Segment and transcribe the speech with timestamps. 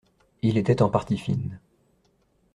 [0.41, 1.59] Il était en partie fine.